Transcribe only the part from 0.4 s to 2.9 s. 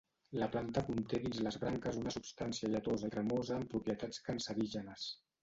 La planta conté dins les branques una substància